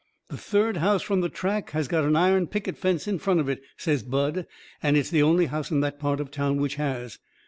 "The 0.29 0.37
third 0.37 0.77
house 0.77 1.03
from 1.03 1.21
the 1.21 1.29
track 1.29 1.69
has 1.77 1.87
got 1.87 2.05
an 2.05 2.15
iron 2.15 2.47
picket 2.47 2.75
fence 2.75 3.07
in 3.07 3.19
front 3.19 3.39
of 3.39 3.47
it," 3.47 3.61
says 3.77 4.01
Bud, 4.01 4.47
"and 4.81 4.97
it's 4.97 5.11
the 5.11 5.21
only 5.21 5.45
house 5.45 5.69
in 5.69 5.81
that 5.81 5.99
part 5.99 6.19
of 6.19 6.31
town 6.31 6.59
which 6.59 6.73
has. 6.77 7.19